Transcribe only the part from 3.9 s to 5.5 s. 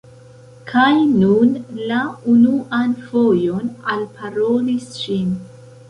alparolis ŝin.